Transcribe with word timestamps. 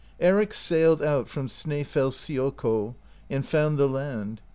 Eric 0.19 0.51
sailed 0.55 1.03
out 1.03 1.29
from 1.29 1.47
Snaefellsiokul, 1.47 2.95
and 3.29 3.45
found 3.45 3.77
the 3.77 3.87
land. 3.87 4.41